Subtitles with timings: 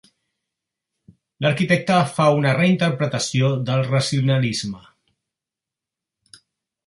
[1.45, 4.83] L'arquitecte fa una reinterpretació del racionalisme.